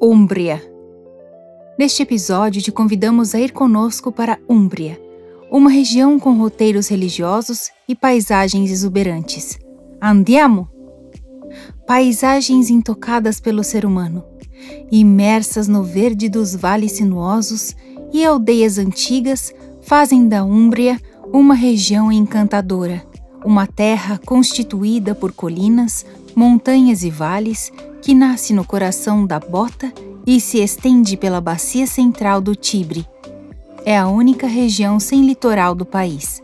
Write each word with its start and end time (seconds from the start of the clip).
Úmbria. 0.00 0.62
Neste 1.76 2.04
episódio, 2.04 2.62
te 2.62 2.70
convidamos 2.70 3.34
a 3.34 3.40
ir 3.40 3.50
conosco 3.50 4.12
para 4.12 4.38
Úmbria, 4.48 5.00
uma 5.50 5.68
região 5.68 6.20
com 6.20 6.38
roteiros 6.38 6.86
religiosos 6.86 7.70
e 7.88 7.96
paisagens 7.96 8.70
exuberantes. 8.70 9.58
Andiamo! 10.00 10.68
Paisagens 11.84 12.70
intocadas 12.70 13.40
pelo 13.40 13.64
ser 13.64 13.84
humano, 13.84 14.24
imersas 14.90 15.66
no 15.66 15.82
verde 15.82 16.28
dos 16.28 16.54
vales 16.54 16.92
sinuosos 16.92 17.74
e 18.12 18.24
aldeias 18.24 18.78
antigas 18.78 19.52
fazem 19.82 20.28
da 20.28 20.44
Úmbria 20.44 21.00
uma 21.32 21.54
região 21.54 22.12
encantadora, 22.12 23.04
uma 23.44 23.66
terra 23.66 24.16
constituída 24.24 25.12
por 25.12 25.32
colinas, 25.32 26.06
montanhas 26.38 27.02
e 27.02 27.10
vales 27.10 27.72
que 28.00 28.14
nasce 28.14 28.52
no 28.52 28.64
coração 28.64 29.26
da 29.26 29.40
Bota 29.40 29.92
e 30.24 30.40
se 30.40 30.58
estende 30.58 31.16
pela 31.16 31.40
bacia 31.40 31.84
central 31.84 32.40
do 32.40 32.54
Tibre. 32.54 33.04
É 33.84 33.98
a 33.98 34.06
única 34.06 34.46
região 34.46 35.00
sem 35.00 35.26
litoral 35.26 35.74
do 35.74 35.84
país. 35.84 36.40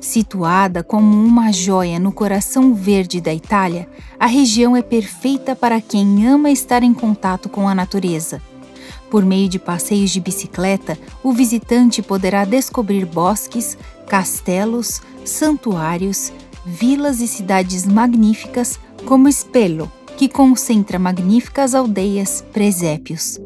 Situada 0.00 0.82
como 0.82 1.24
uma 1.24 1.52
joia 1.52 2.00
no 2.00 2.10
coração 2.10 2.74
verde 2.74 3.20
da 3.20 3.32
Itália, 3.32 3.88
a 4.18 4.26
região 4.26 4.76
é 4.76 4.82
perfeita 4.82 5.54
para 5.54 5.80
quem 5.80 6.26
ama 6.26 6.50
estar 6.50 6.82
em 6.82 6.92
contato 6.92 7.48
com 7.48 7.68
a 7.68 7.76
natureza. 7.76 8.42
Por 9.08 9.24
meio 9.24 9.48
de 9.48 9.60
passeios 9.60 10.10
de 10.10 10.18
bicicleta, 10.18 10.98
o 11.22 11.32
visitante 11.32 12.02
poderá 12.02 12.44
descobrir 12.44 13.06
bosques, 13.06 13.78
castelos, 14.08 15.00
santuários, 15.24 16.32
vilas 16.66 17.20
e 17.20 17.28
cidades 17.28 17.86
magníficas 17.86 18.80
como 19.06 19.30
Spello, 19.30 19.90
que 20.16 20.28
concentra 20.28 20.98
magníficas 20.98 21.74
aldeias, 21.74 22.44
presépios. 22.52 23.38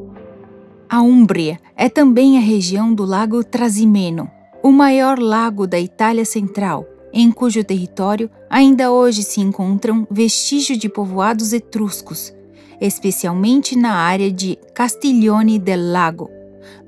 A 0.89 1.01
Úmbria 1.03 1.59
é 1.75 1.89
também 1.89 2.39
a 2.39 2.41
região 2.41 2.95
do 2.95 3.05
Lago 3.05 3.43
Trasimeno, 3.43 4.31
o 4.63 4.71
maior 4.71 5.19
lago 5.19 5.67
da 5.67 5.79
Itália 5.79 6.25
Central, 6.25 6.87
em 7.13 7.31
cujo 7.31 7.65
território 7.65 8.31
ainda 8.51 8.91
hoje 8.91 9.23
se 9.23 9.41
encontram 9.41 10.07
vestígios 10.11 10.79
de 10.79 10.89
povoados 10.89 11.53
etruscos, 11.53 12.33
especialmente 12.81 13.77
na 13.77 13.95
área 13.95 14.31
de 14.31 14.59
Castiglione 14.75 15.59
del 15.59 15.93
Lago, 15.93 16.31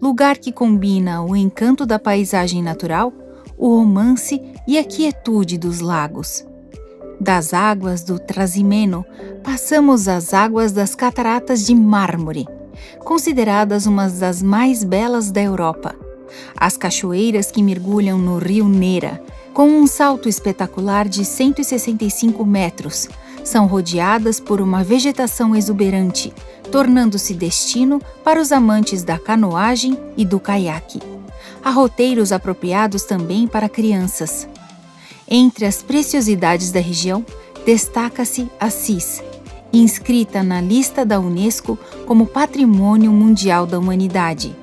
lugar 0.00 0.38
que 0.38 0.52
combina 0.52 1.22
o 1.22 1.34
encanto 1.34 1.86
da 1.86 1.98
paisagem 1.98 2.62
natural, 2.62 3.12
o 3.56 3.76
romance 3.78 4.40
e 4.66 4.78
a 4.78 4.84
quietude 4.84 5.58
dos 5.58 5.80
lagos. 5.80 6.47
Das 7.20 7.52
águas 7.52 8.04
do 8.04 8.18
Trasimeno, 8.18 9.04
passamos 9.42 10.06
às 10.06 10.32
águas 10.32 10.70
das 10.70 10.94
Cataratas 10.94 11.66
de 11.66 11.74
Mármore, 11.74 12.46
consideradas 13.00 13.86
uma 13.86 14.08
das 14.08 14.40
mais 14.40 14.84
belas 14.84 15.32
da 15.32 15.42
Europa. 15.42 15.96
As 16.56 16.76
cachoeiras 16.76 17.50
que 17.50 17.62
mergulham 17.62 18.18
no 18.18 18.38
rio 18.38 18.68
Nera, 18.68 19.20
com 19.52 19.68
um 19.68 19.86
salto 19.86 20.28
espetacular 20.28 21.08
de 21.08 21.24
165 21.24 22.44
metros, 22.44 23.08
são 23.42 23.66
rodeadas 23.66 24.38
por 24.38 24.60
uma 24.60 24.84
vegetação 24.84 25.56
exuberante, 25.56 26.32
tornando-se 26.70 27.34
destino 27.34 28.00
para 28.22 28.40
os 28.40 28.52
amantes 28.52 29.02
da 29.02 29.18
canoagem 29.18 29.98
e 30.16 30.24
do 30.24 30.38
caiaque. 30.38 31.00
Há 31.64 31.70
roteiros 31.70 32.30
apropriados 32.30 33.02
também 33.02 33.48
para 33.48 33.68
crianças. 33.68 34.46
Entre 35.30 35.66
as 35.66 35.82
preciosidades 35.82 36.70
da 36.70 36.80
região, 36.80 37.24
destaca-se 37.66 38.50
Assis, 38.58 39.22
inscrita 39.70 40.42
na 40.42 40.58
lista 40.58 41.04
da 41.04 41.20
Unesco 41.20 41.78
como 42.06 42.26
Patrimônio 42.26 43.12
Mundial 43.12 43.66
da 43.66 43.78
Humanidade. 43.78 44.56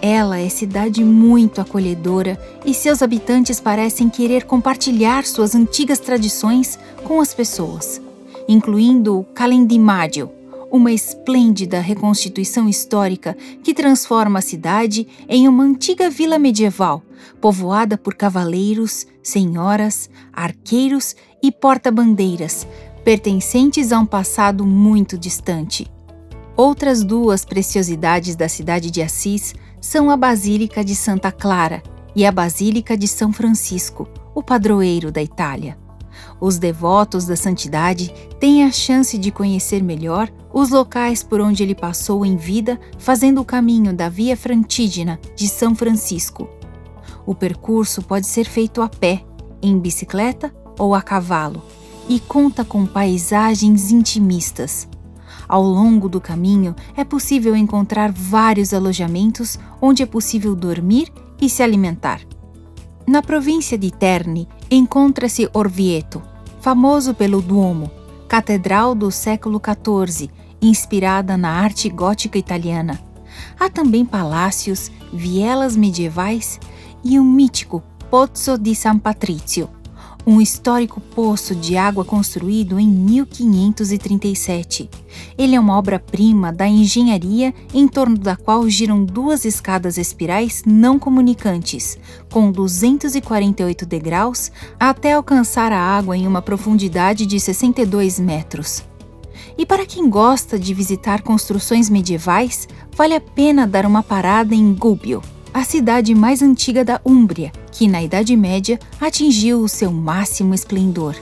Ela 0.00 0.38
é 0.38 0.48
cidade 0.48 1.02
muito 1.02 1.60
acolhedora 1.60 2.38
e 2.64 2.72
seus 2.72 3.02
habitantes 3.02 3.58
parecem 3.58 4.08
querer 4.08 4.44
compartilhar 4.44 5.26
suas 5.26 5.56
antigas 5.56 5.98
tradições 5.98 6.78
com 7.02 7.20
as 7.20 7.34
pessoas, 7.34 8.00
incluindo 8.46 9.18
o 9.18 9.24
Calendimádio, 9.24 10.30
uma 10.70 10.92
esplêndida 10.92 11.80
reconstituição 11.80 12.68
histórica 12.68 13.36
que 13.62 13.74
transforma 13.74 14.38
a 14.38 14.42
cidade 14.42 15.06
em 15.28 15.48
uma 15.48 15.64
antiga 15.64 16.10
vila 16.10 16.38
medieval, 16.38 17.02
povoada 17.40 17.96
por 17.96 18.14
cavaleiros, 18.14 19.06
senhoras, 19.22 20.10
arqueiros 20.32 21.16
e 21.42 21.50
porta-bandeiras, 21.50 22.66
pertencentes 23.04 23.92
a 23.92 23.98
um 23.98 24.06
passado 24.06 24.66
muito 24.66 25.16
distante. 25.16 25.90
Outras 26.56 27.04
duas 27.04 27.44
preciosidades 27.44 28.34
da 28.34 28.48
cidade 28.48 28.90
de 28.90 29.00
Assis 29.00 29.54
são 29.80 30.10
a 30.10 30.16
Basílica 30.16 30.84
de 30.84 30.94
Santa 30.94 31.30
Clara 31.30 31.82
e 32.14 32.26
a 32.26 32.32
Basílica 32.32 32.96
de 32.96 33.06
São 33.06 33.32
Francisco, 33.32 34.08
o 34.34 34.42
padroeiro 34.42 35.12
da 35.12 35.22
Itália. 35.22 35.78
Os 36.40 36.58
devotos 36.58 37.26
da 37.26 37.36
santidade 37.36 38.12
têm 38.38 38.64
a 38.64 38.70
chance 38.70 39.18
de 39.18 39.30
conhecer 39.30 39.82
melhor 39.82 40.30
os 40.52 40.70
locais 40.70 41.22
por 41.22 41.40
onde 41.40 41.62
ele 41.62 41.74
passou 41.74 42.24
em 42.24 42.36
vida, 42.36 42.78
fazendo 42.98 43.40
o 43.40 43.44
caminho 43.44 43.92
da 43.92 44.08
Via 44.08 44.36
Frantígena 44.36 45.18
de 45.36 45.48
São 45.48 45.74
Francisco. 45.74 46.48
O 47.26 47.34
percurso 47.34 48.02
pode 48.02 48.26
ser 48.26 48.44
feito 48.44 48.80
a 48.80 48.88
pé, 48.88 49.24
em 49.60 49.78
bicicleta 49.78 50.54
ou 50.78 50.94
a 50.94 51.02
cavalo, 51.02 51.62
e 52.08 52.18
conta 52.20 52.64
com 52.64 52.86
paisagens 52.86 53.90
intimistas. 53.90 54.88
Ao 55.48 55.62
longo 55.62 56.08
do 56.08 56.20
caminho 56.20 56.74
é 56.96 57.04
possível 57.04 57.56
encontrar 57.56 58.12
vários 58.12 58.72
alojamentos 58.72 59.58
onde 59.80 60.02
é 60.02 60.06
possível 60.06 60.54
dormir 60.54 61.12
e 61.40 61.48
se 61.48 61.62
alimentar. 61.62 62.20
Na 63.08 63.22
província 63.22 63.78
de 63.78 63.90
Terni 63.90 64.46
encontra-se 64.70 65.48
Orvieto, 65.54 66.22
famoso 66.60 67.14
pelo 67.14 67.40
Duomo, 67.40 67.90
catedral 68.28 68.94
do 68.94 69.10
século 69.10 69.58
XIV, 69.58 70.28
inspirada 70.60 71.34
na 71.34 71.48
arte 71.52 71.88
gótica 71.88 72.36
italiana. 72.36 73.00
Há 73.58 73.70
também 73.70 74.04
palácios, 74.04 74.92
vielas 75.10 75.74
medievais 75.74 76.60
e 77.02 77.18
o 77.18 77.24
mítico 77.24 77.82
Pozzo 78.10 78.58
di 78.58 78.74
San 78.74 78.98
Patrizio, 78.98 79.70
um 80.28 80.40
histórico 80.42 81.00
poço 81.00 81.54
de 81.54 81.78
água 81.78 82.04
construído 82.04 82.78
em 82.78 82.86
1537. 82.86 84.90
Ele 85.38 85.56
é 85.56 85.60
uma 85.60 85.78
obra-prima 85.78 86.52
da 86.52 86.68
engenharia 86.68 87.54
em 87.72 87.88
torno 87.88 88.18
da 88.18 88.36
qual 88.36 88.68
giram 88.68 89.02
duas 89.02 89.46
escadas 89.46 89.96
espirais 89.96 90.62
não 90.66 90.98
comunicantes, 90.98 91.98
com 92.30 92.52
248 92.52 93.86
degraus, 93.86 94.52
até 94.78 95.14
alcançar 95.14 95.72
a 95.72 95.80
água 95.80 96.14
em 96.14 96.26
uma 96.26 96.42
profundidade 96.42 97.24
de 97.24 97.40
62 97.40 98.20
metros. 98.20 98.84
E 99.56 99.64
para 99.64 99.86
quem 99.86 100.10
gosta 100.10 100.58
de 100.58 100.74
visitar 100.74 101.22
construções 101.22 101.88
medievais, 101.88 102.68
vale 102.94 103.14
a 103.14 103.20
pena 103.20 103.66
dar 103.66 103.86
uma 103.86 104.02
parada 104.02 104.54
em 104.54 104.74
Gubbio, 104.74 105.22
a 105.52 105.64
cidade 105.64 106.14
mais 106.14 106.42
antiga 106.42 106.84
da 106.84 107.00
Úmbria, 107.04 107.52
que 107.72 107.88
na 107.88 108.02
Idade 108.02 108.36
Média 108.36 108.78
atingiu 109.00 109.60
o 109.60 109.68
seu 109.68 109.90
máximo 109.90 110.54
esplendor. 110.54 111.16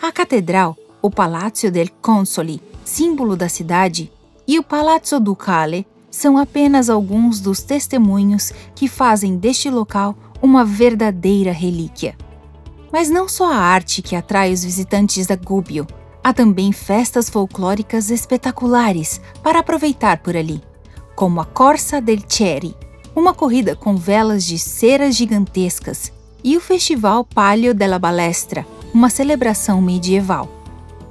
A 0.00 0.10
catedral, 0.10 0.76
o 1.00 1.10
Palazzo 1.10 1.70
del 1.70 1.88
Consoli, 2.00 2.60
símbolo 2.84 3.36
da 3.36 3.48
cidade, 3.48 4.10
e 4.46 4.58
o 4.58 4.62
Palazzo 4.62 5.20
Ducale 5.20 5.86
são 6.10 6.36
apenas 6.36 6.90
alguns 6.90 7.40
dos 7.40 7.62
testemunhos 7.62 8.52
que 8.74 8.88
fazem 8.88 9.36
deste 9.36 9.70
local 9.70 10.16
uma 10.42 10.64
verdadeira 10.64 11.52
relíquia. 11.52 12.16
Mas 12.92 13.08
não 13.08 13.28
só 13.28 13.50
a 13.50 13.56
arte 13.56 14.02
que 14.02 14.16
atrai 14.16 14.52
os 14.52 14.64
visitantes 14.64 15.26
da 15.26 15.36
Gubbio, 15.36 15.86
há 16.22 16.32
também 16.32 16.72
festas 16.72 17.30
folclóricas 17.30 18.10
espetaculares 18.10 19.20
para 19.42 19.60
aproveitar 19.60 20.18
por 20.18 20.36
ali, 20.36 20.62
como 21.14 21.40
a 21.40 21.44
Corsa 21.44 22.00
del 22.00 22.20
Ceri, 22.28 22.76
uma 23.14 23.34
corrida 23.34 23.76
com 23.76 23.96
velas 23.96 24.44
de 24.44 24.58
ceras 24.58 25.14
gigantescas, 25.14 26.12
e 26.44 26.56
o 26.56 26.60
Festival 26.60 27.24
Palio 27.24 27.72
della 27.72 27.98
Balestra, 27.98 28.66
uma 28.92 29.08
celebração 29.08 29.80
medieval. 29.80 30.48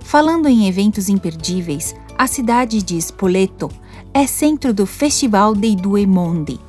Falando 0.01 0.47
em 0.47 0.67
eventos 0.67 1.07
imperdíveis, 1.07 1.95
a 2.17 2.27
cidade 2.27 2.83
de 2.83 2.97
Spoleto 2.97 3.69
é 4.13 4.27
centro 4.27 4.73
do 4.73 4.85
Festival 4.85 5.55
dei 5.55 5.75
Due 5.75 6.05
Mondi, 6.05 6.59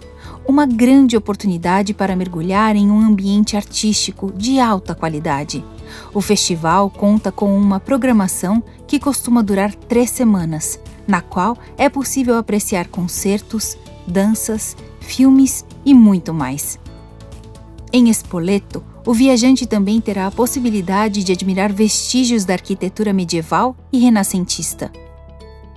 uma 0.47 0.67
grande 0.67 1.17
oportunidade 1.17 1.93
para 1.93 2.15
mergulhar 2.15 2.77
em 2.77 2.91
um 2.91 3.01
ambiente 3.01 3.57
artístico 3.57 4.33
de 4.33 4.61
alta 4.61 4.95
qualidade. 4.95 5.65
O 6.15 6.21
festival 6.21 6.89
conta 6.91 7.33
com 7.33 7.57
uma 7.57 7.81
programação 7.81 8.63
que 8.87 8.99
costuma 8.99 9.43
durar 9.43 9.75
três 9.75 10.11
semanas, 10.11 10.79
na 11.07 11.21
qual 11.21 11.57
é 11.77 11.89
possível 11.89 12.37
apreciar 12.37 12.89
concertos, 12.89 13.77
danças, 14.07 14.77
filmes 15.03 15.65
e 15.85 15.93
muito 15.93 16.33
mais. 16.33 16.79
Em 17.93 18.09
Spoleto, 18.09 18.83
o 19.05 19.13
viajante 19.13 19.67
também 19.67 20.01
terá 20.01 20.27
a 20.27 20.31
possibilidade 20.31 21.23
de 21.23 21.33
admirar 21.33 21.73
vestígios 21.73 22.45
da 22.45 22.55
arquitetura 22.55 23.13
medieval 23.13 23.77
e 23.93 23.99
renascentista. 23.99 24.91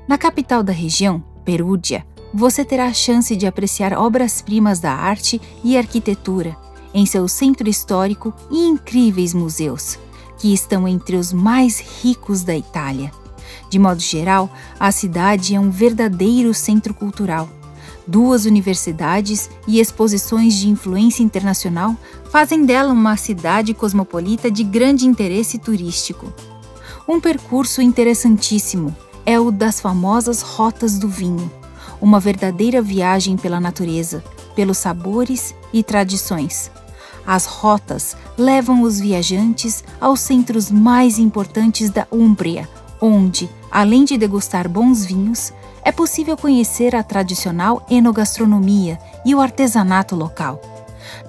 Na 0.07 0.17
capital 0.17 0.63
da 0.63 0.71
região, 0.71 1.21
Perúdia, 1.43 2.05
você 2.33 2.63
terá 2.63 2.85
a 2.85 2.93
chance 2.93 3.35
de 3.35 3.47
apreciar 3.47 3.93
obras-primas 3.93 4.79
da 4.79 4.91
arte 4.91 5.41
e 5.63 5.77
arquitetura 5.77 6.55
em 6.93 7.05
seu 7.05 7.27
centro 7.27 7.67
histórico 7.67 8.33
e 8.49 8.67
incríveis 8.67 9.33
museus, 9.33 9.99
que 10.37 10.53
estão 10.53 10.87
entre 10.87 11.17
os 11.17 11.33
mais 11.33 11.79
ricos 12.01 12.43
da 12.43 12.55
Itália. 12.55 13.11
De 13.69 13.77
modo 13.77 13.99
geral, 13.99 14.49
a 14.79 14.91
cidade 14.91 15.55
é 15.55 15.59
um 15.59 15.69
verdadeiro 15.69 16.53
centro 16.53 16.93
cultural. 16.93 17.49
Duas 18.07 18.45
universidades 18.45 19.49
e 19.67 19.79
exposições 19.79 20.53
de 20.53 20.69
influência 20.69 21.23
internacional 21.23 21.95
fazem 22.29 22.63
dela 22.63 22.93
uma 22.93 23.17
cidade 23.17 23.73
cosmopolita 23.73 24.51
de 24.51 24.63
grande 24.63 25.07
interesse 25.07 25.57
turístico. 25.57 26.31
Um 27.07 27.19
percurso 27.19 27.81
interessantíssimo 27.81 28.95
é 29.25 29.39
o 29.39 29.49
das 29.49 29.79
famosas 29.79 30.41
Rotas 30.41 30.99
do 30.99 31.09
Vinho, 31.09 31.51
uma 31.99 32.19
verdadeira 32.19 32.79
viagem 32.79 33.37
pela 33.37 33.59
natureza, 33.59 34.23
pelos 34.55 34.77
sabores 34.77 35.55
e 35.73 35.81
tradições. 35.81 36.69
As 37.25 37.47
rotas 37.47 38.15
levam 38.37 38.83
os 38.83 38.99
viajantes 38.99 39.83
aos 39.99 40.19
centros 40.19 40.69
mais 40.69 41.17
importantes 41.17 41.89
da 41.89 42.05
Úmbria, 42.11 42.69
onde, 43.01 43.49
além 43.71 44.05
de 44.05 44.15
degustar 44.15 44.69
bons 44.69 45.03
vinhos, 45.03 45.51
é 45.85 45.91
possível 45.91 46.35
conhecer 46.35 46.95
a 46.95 47.03
tradicional 47.03 47.85
enogastronomia 47.87 48.97
e 49.23 49.35
o 49.35 49.39
artesanato 49.39 50.15
local. 50.15 50.59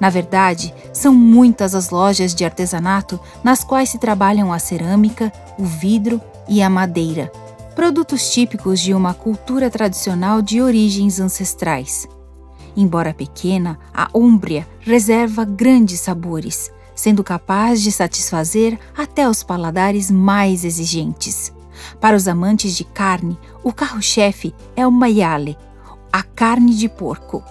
Na 0.01 0.09
verdade, 0.09 0.75
são 0.95 1.15
muitas 1.15 1.75
as 1.75 1.91
lojas 1.91 2.35
de 2.35 2.43
artesanato 2.45 3.21
nas 3.45 3.63
quais 3.63 3.91
se 3.91 3.99
trabalham 3.99 4.51
a 4.51 4.59
cerâmica, 4.59 5.31
o 5.59 5.65
vidro 5.65 6.21
e 6.49 6.63
a 6.63 6.71
madeira, 6.71 7.31
produtos 7.75 8.31
típicos 8.31 8.81
de 8.81 8.95
uma 8.95 9.13
cultura 9.13 9.69
tradicional 9.69 10.41
de 10.41 10.63
origens 10.63 11.21
ancestrais. 11.21 12.09
Embora 12.75 13.13
pequena, 13.13 13.79
a 13.93 14.09
Úmbria 14.15 14.67
reserva 14.81 15.45
grandes 15.45 16.01
sabores, 16.01 16.71
sendo 16.95 17.23
capaz 17.23 17.83
de 17.83 17.93
satisfazer 17.93 18.79
até 18.97 19.29
os 19.29 19.43
paladares 19.43 20.11
mais 20.11 20.65
exigentes. 20.65 21.56
Para 22.01 22.17
os 22.17 22.29
amantes 22.29 22.77
de 22.77 22.85
carne, 22.85 23.39
o 23.63 23.73
carro-chefe 23.73 24.55
é 24.75 24.87
o 24.87 24.93
maiale, 24.93 25.57
a 26.13 26.23
carne 26.23 26.75
de 26.75 26.89
porco. 26.89 27.43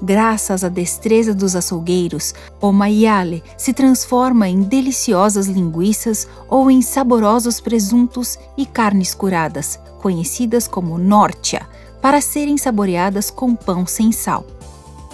Graças 0.00 0.62
à 0.62 0.68
destreza 0.68 1.34
dos 1.34 1.56
açougueiros, 1.56 2.32
o 2.60 2.70
maiale 2.70 3.42
se 3.56 3.72
transforma 3.72 4.48
em 4.48 4.62
deliciosas 4.62 5.46
linguiças 5.46 6.28
ou 6.48 6.70
em 6.70 6.80
saborosos 6.80 7.60
presuntos 7.60 8.38
e 8.56 8.64
carnes 8.64 9.12
curadas, 9.12 9.78
conhecidas 10.00 10.68
como 10.68 10.98
nortia, 10.98 11.68
para 12.00 12.20
serem 12.20 12.56
saboreadas 12.56 13.28
com 13.28 13.56
pão 13.56 13.86
sem 13.86 14.12
sal. 14.12 14.46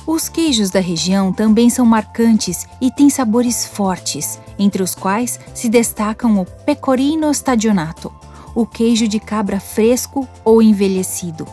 Os 0.07 0.29
queijos 0.29 0.69
da 0.69 0.81
região 0.81 1.33
também 1.33 1.71
são 1.71 1.87
marcantes 1.87 2.67
e 2.79 2.91
têm 2.91 3.09
sabores 3.09 3.65
fortes, 3.65 4.39
entre 4.59 4.83
os 4.83 4.95
quais 4.95 5.41
se 5.55 5.71
destacam 5.71 6.39
o 6.39 6.45
pecorino 6.45 7.31
stagionato, 7.31 8.13
o 8.55 8.67
queijo 8.67 9.09
de 9.09 9.19
cabra 9.19 9.59
fresco 9.59 10.29
ou 10.45 10.63
envelhecido, 10.63 11.47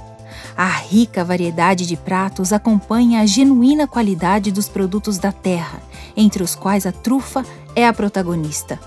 a 0.55 0.67
rica 0.67 1.23
variedade 1.23 1.85
de 1.85 1.95
pratos 1.95 2.51
acompanha 2.51 3.21
a 3.21 3.25
genuína 3.25 3.87
qualidade 3.87 4.51
dos 4.51 4.67
produtos 4.67 5.17
da 5.17 5.31
terra, 5.31 5.81
entre 6.15 6.43
os 6.43 6.55
quais 6.55 6.85
a 6.85 6.91
trufa 6.91 7.45
é 7.75 7.87
a 7.87 7.93
protagonista. 7.93 8.79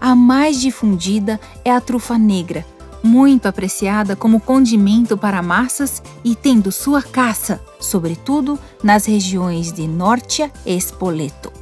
A 0.00 0.14
mais 0.14 0.60
difundida 0.60 1.40
é 1.64 1.70
a 1.70 1.80
trufa 1.80 2.18
negra, 2.18 2.64
muito 3.02 3.46
apreciada 3.46 4.14
como 4.14 4.40
condimento 4.40 5.16
para 5.16 5.42
massas 5.42 6.02
e 6.24 6.34
tendo 6.34 6.70
sua 6.70 7.02
caça, 7.02 7.60
sobretudo 7.80 8.58
nas 8.82 9.06
regiões 9.06 9.72
de 9.72 9.86
Nortia 9.86 10.50
e 10.64 10.76
Spoleto. 10.76 11.52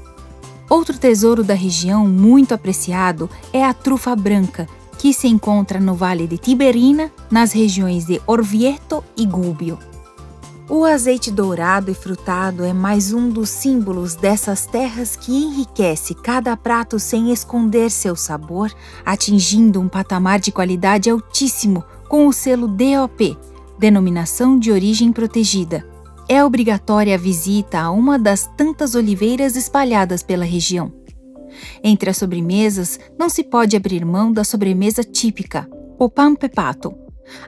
Outro 0.69 0.97
tesouro 0.97 1.43
da 1.43 1.55
região 1.55 2.07
muito 2.07 2.55
apreciado 2.55 3.29
é 3.53 3.65
a 3.65 3.75
trufa 3.75 4.15
branca, 4.15 4.69
que 5.01 5.15
se 5.15 5.27
encontra 5.27 5.81
no 5.81 5.95
Vale 5.95 6.27
de 6.27 6.37
Tiberina, 6.37 7.11
nas 7.31 7.53
regiões 7.53 8.05
de 8.05 8.21
Orvieto 8.27 9.03
e 9.17 9.25
Gubbio. 9.25 9.79
O 10.69 10.85
azeite 10.85 11.31
dourado 11.31 11.91
e 11.91 11.95
frutado 11.95 12.63
é 12.65 12.75
mais 12.75 13.11
um 13.11 13.31
dos 13.31 13.49
símbolos 13.49 14.15
dessas 14.15 14.67
terras 14.67 15.17
que 15.17 15.33
enriquece 15.33 16.15
cada 16.15 16.55
prato 16.55 16.99
sem 16.99 17.33
esconder 17.33 17.91
seu 17.91 18.15
sabor, 18.15 18.71
atingindo 19.03 19.81
um 19.81 19.89
patamar 19.89 20.39
de 20.39 20.53
qualidade 20.53 21.09
altíssimo 21.09 21.83
com 22.07 22.27
o 22.27 22.33
selo 22.33 22.69
DOP, 22.69 23.39
Denominação 23.79 24.59
de 24.59 24.71
Origem 24.71 25.13
Protegida. 25.13 25.83
É 26.29 26.45
obrigatória 26.45 27.15
a 27.15 27.19
visita 27.19 27.81
a 27.81 27.91
uma 27.91 28.19
das 28.19 28.47
tantas 28.55 28.95
oliveiras 28.95 29.57
espalhadas 29.57 30.23
pela 30.23 30.45
região. 30.45 30.93
Entre 31.83 32.11
as 32.11 32.17
sobremesas, 32.17 32.99
não 33.19 33.29
se 33.29 33.45
pode 33.45 33.77
abrir 33.77 34.05
mão 34.05 34.33
da 34.33 34.45
sobremesa 34.45 35.03
típica, 35.03 35.69
o 35.99 36.09
pan 36.09 36.35
pepato. 36.35 36.95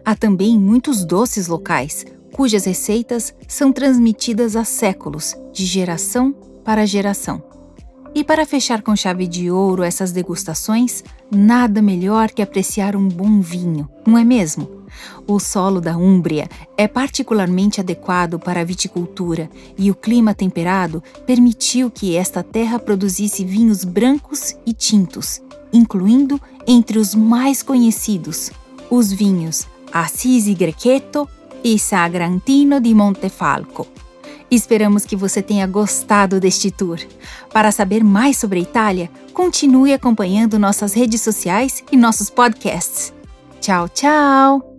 Há 0.04 0.14
também 0.14 0.58
muitos 0.58 1.04
doces 1.04 1.48
locais, 1.48 2.04
cujas 2.32 2.64
receitas 2.64 3.34
são 3.46 3.72
transmitidas 3.72 4.56
há 4.56 4.64
séculos, 4.64 5.36
de 5.52 5.64
geração 5.64 6.32
para 6.64 6.86
geração. 6.86 7.42
E 8.14 8.22
para 8.22 8.44
fechar 8.44 8.82
com 8.82 8.94
chave 8.94 9.26
de 9.26 9.50
ouro 9.50 9.82
essas 9.82 10.12
degustações, 10.12 11.02
nada 11.30 11.80
melhor 11.80 12.30
que 12.30 12.42
apreciar 12.42 12.94
um 12.94 13.08
bom 13.08 13.40
vinho, 13.40 13.88
não 14.06 14.18
é 14.18 14.24
mesmo? 14.24 14.82
O 15.26 15.40
solo 15.40 15.80
da 15.80 15.96
Úmbria 15.96 16.48
é 16.76 16.86
particularmente 16.86 17.80
adequado 17.80 18.38
para 18.38 18.60
a 18.60 18.64
viticultura 18.64 19.48
e 19.78 19.90
o 19.90 19.94
clima 19.94 20.34
temperado 20.34 21.02
permitiu 21.26 21.90
que 21.90 22.14
esta 22.14 22.42
terra 22.42 22.78
produzisse 22.78 23.44
vinhos 23.44 23.84
brancos 23.84 24.54
e 24.66 24.74
tintos, 24.74 25.40
incluindo 25.72 26.38
entre 26.66 26.98
os 26.98 27.14
mais 27.14 27.62
conhecidos 27.62 28.50
os 28.92 29.10
vinhos 29.10 29.66
Assisi 29.90 30.52
Grechetto 30.52 31.26
e 31.64 31.78
Sagrantino 31.78 32.78
di 32.78 32.94
Montefalco. 32.94 34.01
Esperamos 34.52 35.06
que 35.06 35.16
você 35.16 35.40
tenha 35.40 35.66
gostado 35.66 36.38
deste 36.38 36.70
tour. 36.70 36.98
Para 37.50 37.72
saber 37.72 38.04
mais 38.04 38.36
sobre 38.36 38.58
a 38.58 38.62
Itália, 38.62 39.10
continue 39.32 39.94
acompanhando 39.94 40.58
nossas 40.58 40.92
redes 40.92 41.22
sociais 41.22 41.82
e 41.90 41.96
nossos 41.96 42.28
podcasts. 42.28 43.14
Tchau, 43.62 43.88
tchau! 43.88 44.71